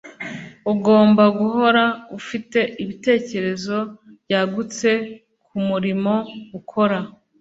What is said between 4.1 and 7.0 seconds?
byagutse kumurimo ukora